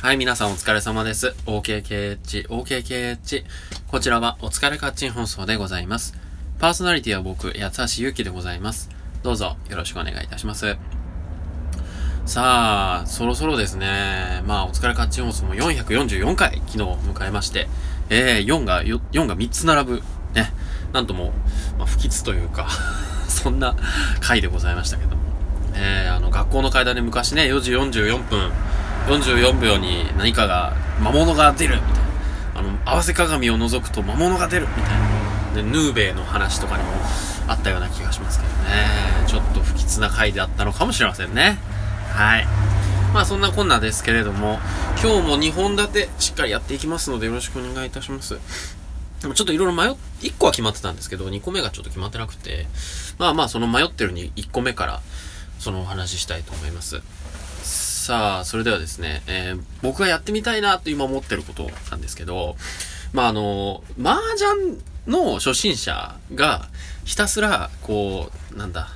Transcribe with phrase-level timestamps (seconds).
[0.00, 1.34] はい、皆さんお疲れ様です。
[1.46, 3.44] OKKH、OKKH。
[3.88, 6.14] こちらはお疲れカッチン放送でございます。
[6.60, 8.90] パーソナリティは僕、八橋ゆうきでございます。
[9.24, 10.76] どうぞよろしくお願いいたします。
[12.26, 14.44] さあ、そろそろですね。
[14.46, 17.66] まあ、お疲れカッチン放送も444回昨日迎えまして、
[18.08, 20.02] えー、4が、4が3つ並ぶ。
[20.32, 20.52] ね。
[20.92, 21.32] なんとも、
[21.76, 22.68] まあ、不吉というか
[23.26, 23.74] そんな
[24.20, 25.22] 回でございましたけども。
[25.74, 28.52] えー、あの、学校の階段で昔ね、4時44分、
[29.08, 31.98] 44秒に何かが、魔物が出るみたいな。
[32.56, 35.08] あの、合わせ鏡を覗くと魔物が出るみたいな。
[35.54, 36.90] で、ヌーベイの話とかにも
[37.48, 38.68] あったような気がしますけどね。
[39.26, 41.58] ちょっと不吉な回であったのかもしれませんね。
[42.12, 42.46] はい。
[43.14, 44.60] まあそんなこんなですけれども、
[45.02, 48.38] 今日も2本立てしっかりやっていきますのでよろしくお願いいたします。
[49.22, 52.66] でもちょっといろいろ迷っ、1個は決まってたんですけど、2個目がちょっと決まってなくて、
[53.18, 55.00] まあまあその迷ってるに1個目から
[55.58, 57.00] そのお話ししたいと思います。
[58.08, 62.56] さあ、それではですね、えー、僕がやってみたいなと今思ってることなんですけど、
[63.12, 66.70] まあ、あの、麻雀の初心者が
[67.04, 68.88] ひたすら、こう、なんだ、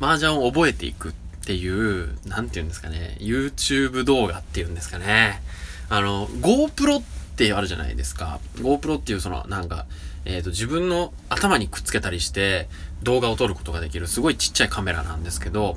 [0.00, 1.12] 麻雀を覚えていくっ
[1.46, 5.40] ていう、なんて言うんですかね、YouTube 動画っていうんですかね。
[5.88, 7.02] あの、GoPro っ
[7.36, 8.40] てあるじゃないですか。
[8.56, 9.86] GoPro っていうその、なんか、
[10.24, 12.68] えっ、ー、と、自分の頭にくっつけたりして
[13.04, 15.76] 動画を撮ることができるすごいちっちゃいカメラなんですけど、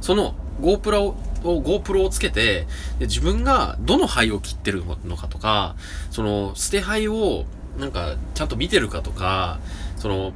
[0.00, 2.66] その GoPro を、GoPro をつけて、
[2.98, 5.76] で自分がどの灰を切ってるのかとか、
[6.10, 7.44] その捨て灰を
[7.78, 9.58] なんかちゃんと見てるかとか、
[9.96, 10.32] その、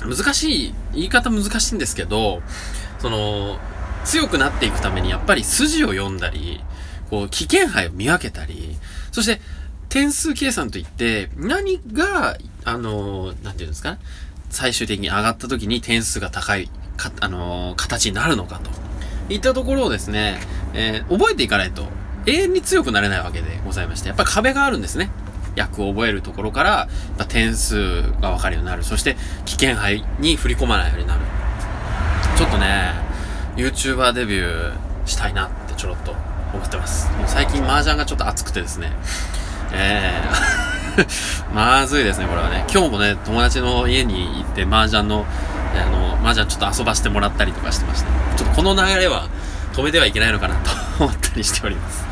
[0.00, 2.42] 難しい、言い方難しいんですけど、
[2.98, 3.58] その、
[4.04, 6.60] 強くなっていくためにやっぱり筋を読んだり、
[7.10, 8.76] こう、危険牌を見分けたり、
[9.12, 9.40] そして、
[9.88, 13.98] 点数計算といって、何が、あの、なんていうんですか
[14.50, 18.70] 最終的に上がった時に点数が高い、か、あの形になるのかと。
[19.28, 20.38] いったところをですね、
[20.74, 21.88] えー、覚えていかないと
[22.26, 25.10] 永遠に強くなれないわけでございまして、やっぱり壁があるんですね。
[25.56, 28.82] 役を覚えるところから、やっぱ点数がわかるようになる。
[28.82, 31.20] そして、危険牌に振り込まないようになる。
[32.36, 32.92] ちょっとね、
[33.56, 34.74] YouTuber デビュー
[35.06, 36.12] したいなってちょろっと
[36.52, 37.08] 思ってます。
[37.12, 38.90] もう最近麻雀がちょっと熱くてですね、
[39.72, 40.73] えー
[41.54, 42.64] まずいですね、これはね。
[42.72, 45.26] 今日もね、友達の家に行って麻雀の
[45.80, 48.36] あの、麻雀ちょっと遊ばせてもらったりとかしてました。
[48.36, 49.28] ちょっとこの流れは
[49.72, 52.04] 止めてはいけないのかなと思ったりしております。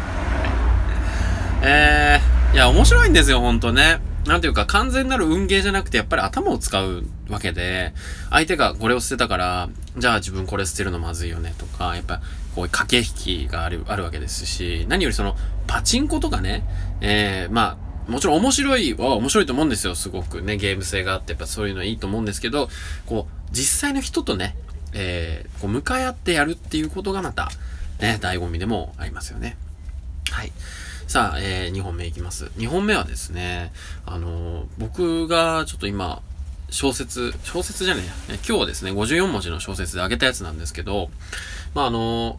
[1.63, 4.01] えー、いや、面白いんですよ、ほんとね。
[4.27, 7.93] なんていうか、完全なる運ゲーじゃなくて、やっぱり頭を使うわけで、
[8.31, 12.21] 相手がこれを捨てたから、じゃあ自分これ捨てるのまずいよねとか、やっぱ、
[12.55, 16.65] こういう駆け引きがある、あるわけですし、何よりその、パチンコとかね、
[17.01, 22.69] えー、まあ、もちろん面白いは面白いと思うんですよ、すごくね、ゲーム性があって、やっぱそういうのはいいと思うんですけど、
[23.07, 24.57] こう、実際の人とね、
[24.93, 27.51] えー、こう向かい合ってやるっていうことがまた、
[28.01, 29.57] ね、醍醐味でもありますよね。
[30.31, 30.53] はい。
[31.07, 32.47] さあ、えー、2本目いきます。
[32.57, 33.73] 2本目はですね、
[34.07, 36.23] あのー、僕がちょっと今、
[36.71, 38.39] 小説、小説じゃねえや。
[38.47, 41.11] 今日はですね、54文字の小説であげたやつなんですけど、
[41.75, 42.37] まあ、あのー、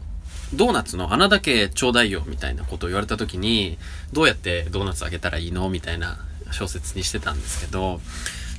[0.54, 3.78] ドーナツの穴だけちょうだいよみたいなことを言われた時に、
[4.12, 6.18] どうやってドーナツあげたらいいのみたいな
[6.50, 8.00] 小説にしてたんですけど、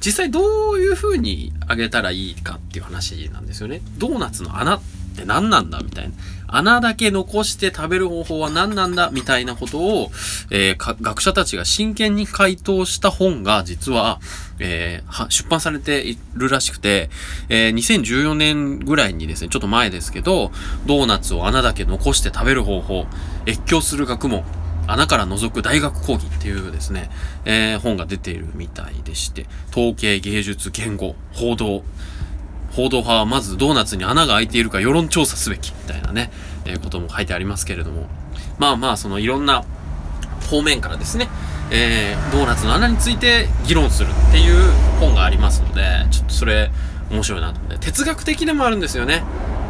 [0.06, 3.82] 実際どういう風にあげたらいいかっていう話なんですよね。
[3.98, 4.82] ドーナツの穴っ
[5.16, 6.14] て何なんだみたいな。
[6.48, 10.12] 穴だけ残して食べる方法は何なんだみたいなことを、
[10.52, 14.20] えー、学者たちが真剣に回答した本が実は、
[14.60, 17.10] えー、出版されているらしくて、
[17.50, 20.52] えー、2014年ぐらいにですね、ちょっと前ですけど、
[20.86, 23.06] ドーナツを穴だけ残して食べる方法、
[23.48, 24.44] 越境する学問、
[24.88, 27.10] 穴から覗く大学講義っていうですね、
[27.46, 31.84] えー、本が出ているみたいでして、統計、芸術、言語、報道、
[32.76, 36.30] 報道派はまずドーナツに穴が開いているか世論調査すべきみたいなね、
[36.66, 38.08] えー、ことも書いてありますけれども、
[38.60, 39.64] まあまあ、そのいろんな
[40.50, 41.30] 方面からですね、
[41.72, 46.70] えー、ドーナツの穴について議論するっていう本がありますので、ちょっとそれ
[47.10, 49.24] 面白いなと思って、哲学的でもあるんですよね。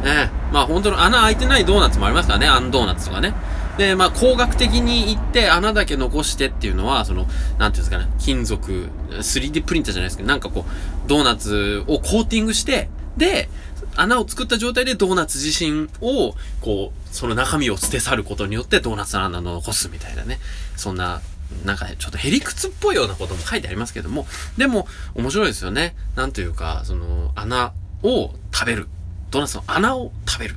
[0.03, 3.33] ねまあ本当の穴開いてないドーナツもありますからね、アンドーナツとかね。
[3.77, 7.27] で、まあ、工学的に言って穴だけ残してっていうのは、その、
[7.59, 13.49] なんていうんですかね、金属、3D プリンターじゃないですけど、なんかこう、ドーナツをコーティングして、で、
[13.95, 20.39] 穴を作った状態でドーナツ自身を、こう、その中身を捨て去ることによってドーナツの穴を残すみたいなね。
[20.75, 21.21] そんな、
[21.63, 24.27] なんかね、ちょっとヘリクツっぽいようなことも書いてありますけども、
[24.57, 25.95] でも、面白いですよね。
[26.15, 27.73] なんというか、その、穴
[28.03, 28.87] を食べる。
[29.31, 30.55] ドーナツの穴を食べる。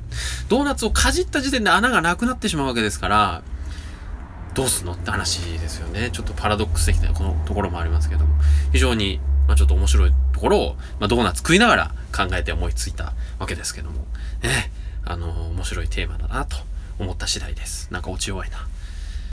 [0.49, 3.43] ドーナツをかじった時点で穴がなくなってしまうわけですから、
[4.53, 6.09] どうすんのって話ですよね。
[6.11, 8.35] ちょっとパラドックス的なこのところもありますけども。
[8.73, 13.99] 非常に、まあ、ちょっと面白いところを、まあ、ドーナツ食いながら考えて思いついたわけですけども。
[14.43, 14.71] ね。
[15.05, 16.57] あの、面白いテーマだなと
[16.99, 17.87] 思った次第です。
[17.93, 18.67] なんか落ち弱いな。